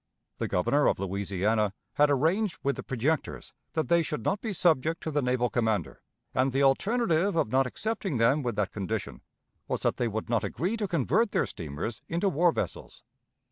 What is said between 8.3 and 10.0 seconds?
with that condition was that